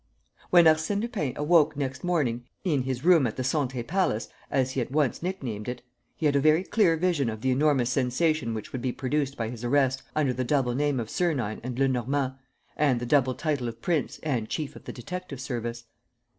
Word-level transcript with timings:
When 0.49 0.65
Arsène 0.65 0.99
Lupin 1.01 1.33
awoke 1.35 1.77
next 1.77 2.03
morning, 2.03 2.45
in 2.63 2.81
his 2.81 3.05
room 3.05 3.27
at 3.27 3.35
the 3.35 3.43
"Santé 3.43 3.85
Palace," 3.85 4.29
as 4.49 4.71
he 4.71 4.81
at 4.81 4.89
once 4.91 5.21
nicknamed 5.21 5.69
it, 5.69 5.83
he 6.15 6.25
had 6.25 6.35
a 6.35 6.39
very 6.39 6.63
clear 6.63 6.97
vision 6.97 7.29
of 7.29 7.41
the 7.41 7.51
enormous 7.51 7.91
sensation 7.91 8.55
which 8.55 8.71
would 8.73 8.81
be 8.81 8.91
produced 8.91 9.37
by 9.37 9.49
his 9.49 9.63
arrest 9.63 10.01
under 10.15 10.33
the 10.33 10.43
double 10.43 10.73
name 10.73 10.99
of 10.99 11.11
Sernine 11.11 11.59
and 11.61 11.77
Lenormand 11.77 12.33
and 12.75 12.99
the 12.99 13.05
double 13.05 13.35
title 13.35 13.67
of 13.67 13.79
prince 13.79 14.19
and 14.23 14.49
chief 14.49 14.75
of 14.75 14.85
the 14.85 14.91
detective 14.91 15.39
service. 15.39 15.83